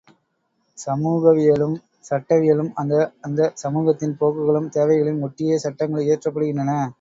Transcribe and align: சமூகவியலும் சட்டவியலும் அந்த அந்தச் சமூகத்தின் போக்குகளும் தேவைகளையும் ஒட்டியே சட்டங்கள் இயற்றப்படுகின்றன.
சமூகவியலும் 0.77 1.75
சட்டவியலும் 2.09 2.71
அந்த 2.75 2.95
அந்தச் 3.21 3.61
சமூகத்தின் 3.63 4.17
போக்குகளும் 4.21 4.71
தேவைகளையும் 4.71 5.23
ஒட்டியே 5.27 5.57
சட்டங்கள் 5.59 6.07
இயற்றப்படுகின்றன. 6.07 6.81